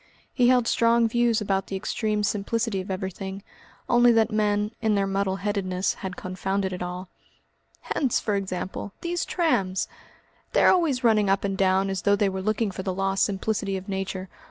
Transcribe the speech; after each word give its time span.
He 0.33 0.47
held 0.47 0.67
strong 0.67 1.07
views 1.07 1.41
about 1.41 1.67
the 1.67 1.75
extreme 1.75 2.23
simplicity 2.23 2.81
of 2.81 2.89
everything, 2.89 3.43
only 3.87 4.11
that 4.13 4.31
men, 4.31 4.71
in 4.81 4.95
their 4.95 5.05
muddle 5.05 5.35
headedness, 5.35 5.93
had 5.93 6.15
confounded 6.17 6.73
it 6.73 6.81
all. 6.81 7.09
"Hence, 7.81 8.19
for 8.19 8.33
example, 8.35 8.93
these 9.01 9.25
trams! 9.25 9.87
They 10.53 10.63
are 10.63 10.71
always 10.71 11.03
running 11.03 11.29
up 11.29 11.43
and 11.43 11.55
down 11.55 11.91
as 11.91 12.01
though 12.01 12.15
they 12.15 12.29
were 12.29 12.41
looking 12.41 12.71
for 12.71 12.81
the 12.81 12.91
lost 12.95 13.23
simplicity 13.25 13.77
of 13.77 13.87
nature. 13.87 14.27